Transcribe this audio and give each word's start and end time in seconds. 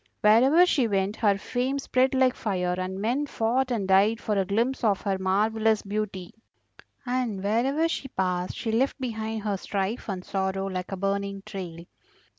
Wherever 0.21 0.65
she 0.65 0.87
went 0.87 1.15
her 1.17 1.37
fame 1.37 1.77
spread 1.77 2.15
like 2.15 2.33
fire, 2.33 2.73
and 2.75 2.99
men 2.99 3.27
fought 3.27 3.69
and 3.69 3.87
died 3.87 4.19
for 4.19 4.35
a 4.35 4.45
glimpse 4.45 4.83
of 4.83 5.01
her 5.01 5.19
marvellous 5.19 5.83
beauty; 5.83 6.33
and 7.05 7.43
wherever 7.43 7.87
she 7.87 8.07
passed 8.07 8.55
she 8.57 8.71
left 8.71 8.99
behind 8.99 9.43
her 9.43 9.57
strife 9.57 10.09
and 10.09 10.25
sorrow 10.25 10.65
like 10.65 10.91
a 10.91 10.97
burning 10.97 11.43
trail. 11.45 11.85